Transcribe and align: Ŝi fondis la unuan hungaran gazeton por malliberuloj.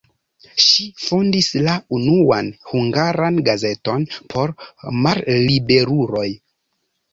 Ŝi 0.67 0.85
fondis 1.01 1.49
la 1.67 1.75
unuan 1.97 2.49
hungaran 2.71 3.39
gazeton 3.51 4.09
por 4.35 4.57
malliberuloj. 5.05 6.29